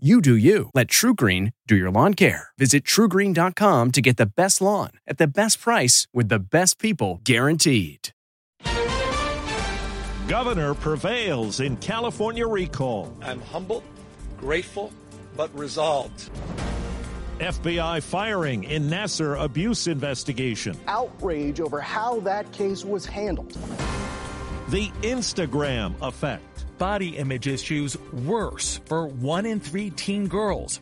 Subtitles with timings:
[0.00, 0.70] You do you.
[0.74, 2.50] Let TruGreen do your lawn care.
[2.56, 7.20] Visit trugreen.com to get the best lawn at the best price with the best people
[7.24, 8.10] guaranteed.
[10.28, 13.12] Governor prevails in California recall.
[13.22, 13.82] I'm humbled,
[14.36, 14.92] grateful,
[15.36, 16.30] but resolved.
[17.40, 20.76] FBI firing in Nassar abuse investigation.
[20.86, 23.50] Outrage over how that case was handled.
[24.68, 26.44] The Instagram effect
[26.78, 30.80] body image issues worse for one in three teen girls.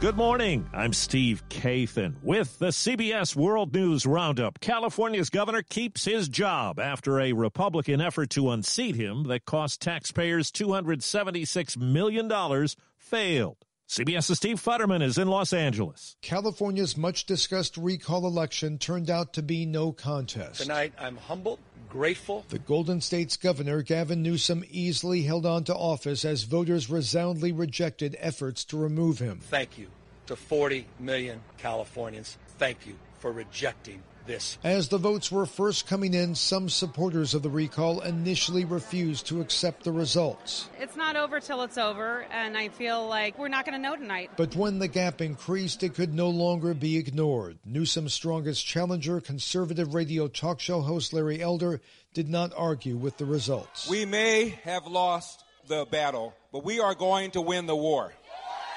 [0.00, 0.64] Good morning.
[0.72, 4.60] I'm Steve Kathan with the CBS World News Roundup.
[4.60, 10.52] California's governor keeps his job after a Republican effort to unseat him that cost taxpayers
[10.52, 13.56] $276 million failed.
[13.88, 16.16] CBS's Steve Futterman is in Los Angeles.
[16.20, 20.60] California's much discussed recall election turned out to be no contest.
[20.60, 21.58] Tonight, I'm humbled
[21.88, 22.44] grateful.
[22.50, 28.14] The Golden State's governor, Gavin Newsom, easily held on to office as voters resoundingly rejected
[28.20, 29.40] efforts to remove him.
[29.40, 29.88] Thank you
[30.26, 32.36] to 40 million Californians.
[32.58, 34.58] Thank you for rejecting this.
[34.62, 39.40] As the votes were first coming in, some supporters of the recall initially refused to
[39.40, 40.68] accept the results.
[40.78, 43.96] It's not over till it's over, and I feel like we're not going to know
[43.96, 44.30] tonight.
[44.36, 47.58] But when the gap increased, it could no longer be ignored.
[47.64, 51.80] Newsom's strongest challenger, conservative radio talk show host Larry Elder,
[52.14, 53.88] did not argue with the results.
[53.88, 58.12] We may have lost the battle, but we are going to win the war.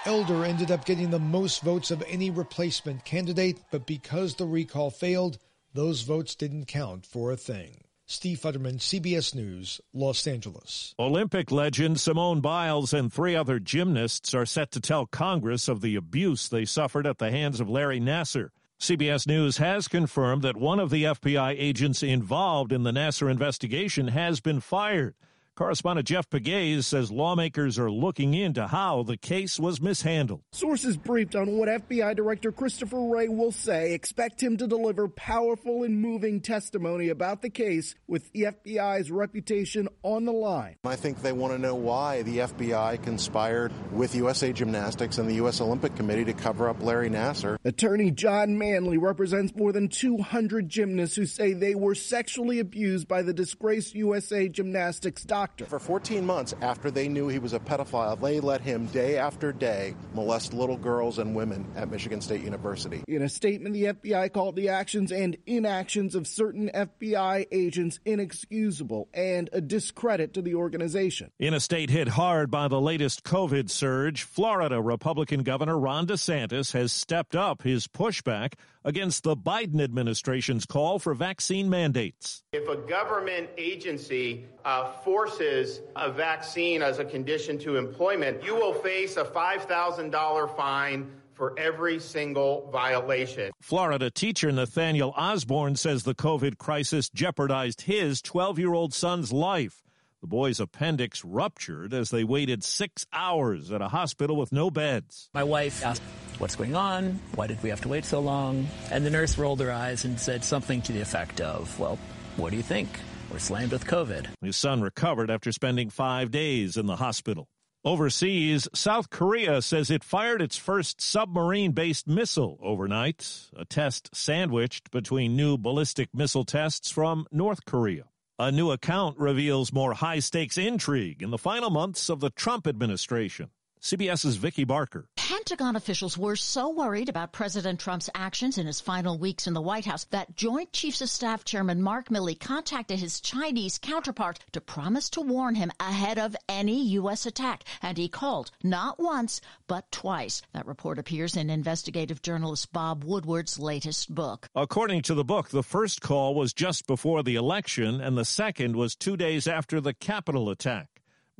[0.05, 4.89] Elder ended up getting the most votes of any replacement candidate, but because the recall
[4.89, 5.37] failed,
[5.75, 7.83] those votes didn't count for a thing.
[8.07, 10.95] Steve Futterman, CBS News, Los Angeles.
[10.97, 15.95] Olympic legend Simone Biles and three other gymnasts are set to tell Congress of the
[15.95, 18.49] abuse they suffered at the hands of Larry Nassar.
[18.79, 24.07] CBS News has confirmed that one of the FBI agents involved in the Nassar investigation
[24.07, 25.13] has been fired.
[25.61, 30.41] Correspondent Jeff Pegues says lawmakers are looking into how the case was mishandled.
[30.51, 35.83] Sources briefed on what FBI Director Christopher Wray will say expect him to deliver powerful
[35.83, 40.77] and moving testimony about the case with the FBI's reputation on the line.
[40.83, 45.35] I think they want to know why the FBI conspired with USA Gymnastics and the
[45.35, 45.61] U.S.
[45.61, 47.57] Olympic Committee to cover up Larry Nassar.
[47.63, 53.21] Attorney John Manly represents more than 200 gymnasts who say they were sexually abused by
[53.21, 55.65] the disgraced USA Gymnastics doctor doctor.
[55.65, 59.51] For 14 months after they knew he was a pedophile, they let him day after
[59.51, 63.03] day molest little girls and women at Michigan State University.
[63.07, 69.09] In a statement, the FBI called the actions and inactions of certain FBI agents inexcusable
[69.13, 71.31] and a discredit to the organization.
[71.39, 76.73] In a state hit hard by the latest COVID surge, Florida Republican Governor Ron DeSantis
[76.73, 78.53] has stepped up his pushback
[78.83, 82.43] against the Biden administration's call for vaccine mandates.
[82.53, 88.73] If a government agency uh, forces a vaccine as a condition to employment, you will
[88.73, 93.51] face a $5,000 fine for every single violation.
[93.61, 99.81] Florida teacher Nathaniel Osborne says the COVID crisis jeopardized his 12 year old son's life.
[100.21, 105.31] The boy's appendix ruptured as they waited six hours at a hospital with no beds.
[105.33, 106.03] My wife asked,
[106.37, 107.19] What's going on?
[107.35, 108.67] Why did we have to wait so long?
[108.89, 111.97] And the nurse rolled her eyes and said something to the effect of, Well,
[112.37, 112.89] what do you think?
[113.31, 114.27] We're slammed with COVID.
[114.41, 117.47] His son recovered after spending five days in the hospital.
[117.83, 124.91] Overseas, South Korea says it fired its first submarine based missile overnight, a test sandwiched
[124.91, 128.03] between new ballistic missile tests from North Korea.
[128.37, 132.67] A new account reveals more high stakes intrigue in the final months of the Trump
[132.67, 133.49] administration.
[133.81, 135.07] CBS's Vicki Barker.
[135.15, 139.61] Pentagon officials were so worried about President Trump's actions in his final weeks in the
[139.61, 144.61] White House that Joint Chiefs of Staff Chairman Mark Milley contacted his Chinese counterpart to
[144.61, 147.25] promise to warn him ahead of any U.S.
[147.25, 147.63] attack.
[147.81, 150.43] And he called not once, but twice.
[150.53, 154.47] That report appears in investigative journalist Bob Woodward's latest book.
[154.53, 158.75] According to the book, the first call was just before the election, and the second
[158.75, 160.90] was two days after the Capitol attack.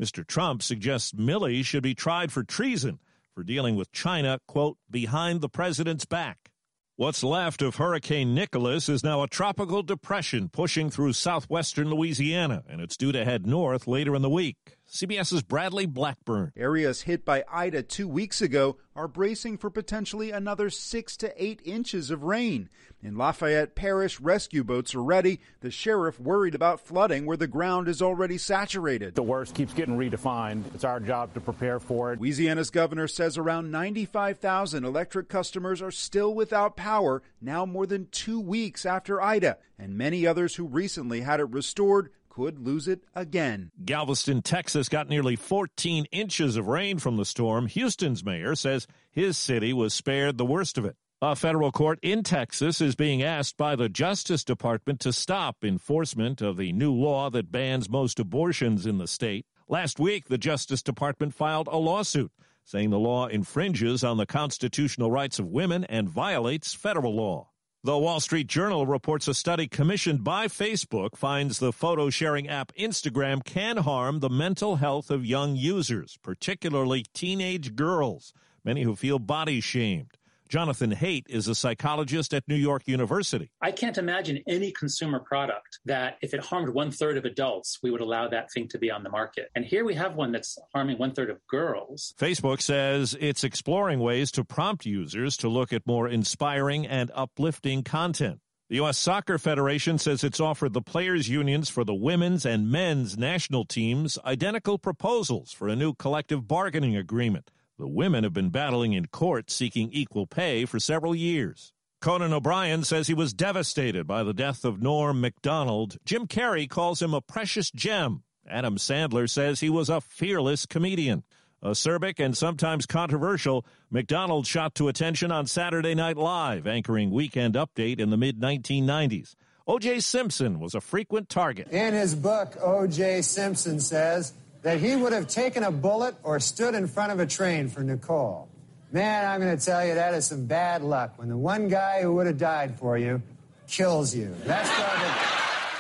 [0.02, 0.26] Mr.
[0.26, 2.98] Trump suggests Milley should be tried for treason
[3.36, 6.52] for dealing with China, quote, behind the president's back.
[6.96, 12.82] What's left of Hurricane Nicholas is now a tropical depression pushing through southwestern Louisiana, and
[12.82, 14.78] it's due to head north later in the week.
[14.92, 16.52] CBS's Bradley Blackburn.
[16.58, 21.62] Areas hit by Ida two weeks ago are bracing for potentially another six to eight
[21.64, 22.70] inches of rain.
[23.02, 25.40] In Lafayette Parish, rescue boats are ready.
[25.62, 29.16] The sheriff worried about flooding where the ground is already saturated.
[29.16, 30.76] The worst keeps getting redefined.
[30.76, 32.20] It's our job to prepare for it.
[32.20, 38.42] Louisiana's governor says around 95,000 electric customers are still without power now more than two
[38.42, 43.72] weeks after Ida, and many others who recently had it restored could lose it again.
[43.84, 47.68] Galveston, Texas got nearly 14 inches of rain from the storm.
[47.68, 50.96] Houston's mayor says his city was spared the worst of it.
[51.22, 56.42] A federal court in Texas is being asked by the Justice Department to stop enforcement
[56.42, 59.46] of the new law that bans most abortions in the state.
[59.68, 62.32] Last week, the Justice Department filed a lawsuit
[62.64, 67.51] saying the law infringes on the constitutional rights of women and violates federal law.
[67.84, 72.72] The Wall Street Journal reports a study commissioned by Facebook finds the photo sharing app
[72.76, 78.34] Instagram can harm the mental health of young users, particularly teenage girls,
[78.64, 80.20] many who feel body shamed.
[80.52, 83.50] Jonathan Haidt is a psychologist at New York University.
[83.62, 87.90] I can't imagine any consumer product that, if it harmed one third of adults, we
[87.90, 89.50] would allow that thing to be on the market.
[89.56, 92.14] And here we have one that's harming one third of girls.
[92.20, 97.82] Facebook says it's exploring ways to prompt users to look at more inspiring and uplifting
[97.82, 98.42] content.
[98.68, 98.98] The U.S.
[98.98, 104.18] Soccer Federation says it's offered the players' unions for the women's and men's national teams
[104.26, 107.52] identical proposals for a new collective bargaining agreement.
[107.82, 111.74] The women have been battling in court seeking equal pay for several years.
[112.00, 115.98] Conan O'Brien says he was devastated by the death of Norm MacDonald.
[116.06, 118.22] Jim Carrey calls him a precious gem.
[118.48, 121.24] Adam Sandler says he was a fearless comedian.
[121.64, 128.00] Acerbic and sometimes controversial, MacDonald shot to attention on Saturday Night Live, anchoring Weekend Update
[128.00, 129.34] in the mid 1990s.
[129.66, 130.02] O.J.
[130.02, 131.68] Simpson was a frequent target.
[131.72, 133.24] In his book, O.J.
[133.24, 137.26] Simpson says, that he would have taken a bullet or stood in front of a
[137.26, 138.48] train for Nicole.
[138.92, 142.02] Man, I'm going to tell you, that is some bad luck when the one guy
[142.02, 143.22] who would have died for you
[143.68, 144.36] kills you.
[144.44, 144.70] That's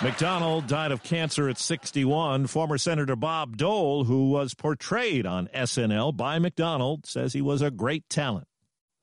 [0.02, 2.48] MacDonald died of cancer at 61.
[2.48, 7.70] Former Senator Bob Dole, who was portrayed on SNL by McDonald, says he was a
[7.70, 8.48] great talent.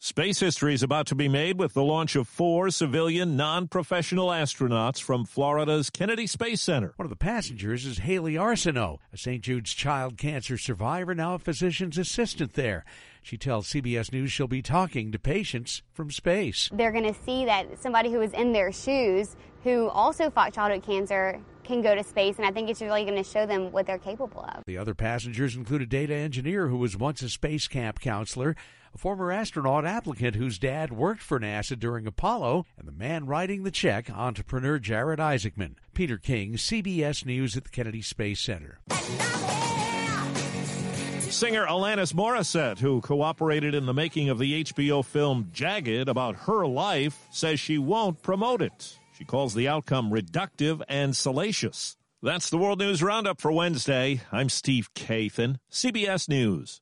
[0.00, 4.28] Space history is about to be made with the launch of four civilian, non professional
[4.28, 6.92] astronauts from Florida's Kennedy Space Center.
[6.94, 9.42] One of the passengers is Hayley Arceneaux, a St.
[9.42, 12.84] Jude's child cancer survivor, now a physician's assistant there.
[13.22, 16.70] She tells CBS News she'll be talking to patients from space.
[16.72, 19.34] They're going to see that somebody who was in their shoes,
[19.64, 23.22] who also fought childhood cancer, can go to space, and I think it's really going
[23.22, 24.64] to show them what they're capable of.
[24.66, 28.56] The other passengers include a data engineer who was once a space camp counselor
[28.94, 33.62] a former astronaut applicant whose dad worked for NASA during Apollo, and the man writing
[33.62, 35.74] the check, entrepreneur Jared Isaacman.
[35.94, 38.78] Peter King, CBS News at the Kennedy Space Center.
[41.30, 46.66] Singer Alanis Morissette, who cooperated in the making of the HBO film Jagged about her
[46.66, 48.98] life, says she won't promote it.
[49.18, 51.96] She calls the outcome reductive and salacious.
[52.22, 54.20] That's the World News Roundup for Wednesday.
[54.30, 56.80] I'm Steve Kathan, CBS News.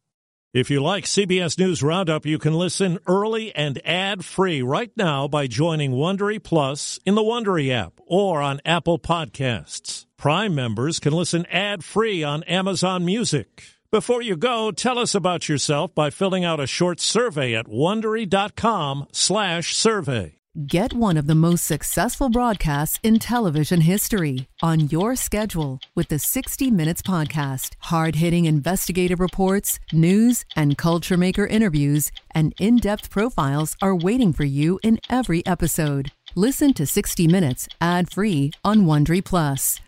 [0.52, 5.46] If you like CBS News Roundup, you can listen early and ad-free right now by
[5.46, 10.04] joining Wondery Plus in the Wondery app or on Apple Podcasts.
[10.18, 13.64] Prime members can listen ad-free on Amazon Music.
[13.90, 20.32] Before you go, tell us about yourself by filling out a short survey at wondery.com/survey.
[20.64, 26.18] Get one of the most successful broadcasts in television history on your schedule with the
[26.18, 27.74] 60 Minutes Podcast.
[27.80, 34.32] Hard hitting investigative reports, news, and culture maker interviews, and in depth profiles are waiting
[34.32, 36.12] for you in every episode.
[36.34, 39.78] Listen to 60 Minutes ad free on Wondery Plus.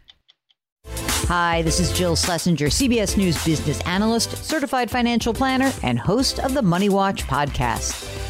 [1.28, 6.52] Hi, this is Jill Schlesinger, CBS News business analyst, certified financial planner, and host of
[6.52, 8.07] the Money Watch podcast.